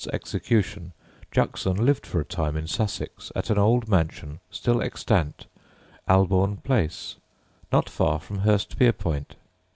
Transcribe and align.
's 0.01 0.07
execution, 0.07 0.93
Juxon 1.31 1.75
lived 1.77 2.07
for 2.07 2.19
a 2.21 2.25
time 2.25 2.57
in 2.57 2.65
Sussex 2.65 3.31
at 3.35 3.51
an 3.51 3.59
old 3.59 3.87
mansion 3.87 4.39
still 4.49 4.81
extant, 4.81 5.45
Albourne 6.09 6.57
Place, 6.63 7.17
not 7.71 7.87
far 7.87 8.19
from 8.19 8.39
Hurstpierpoint. 8.39 9.35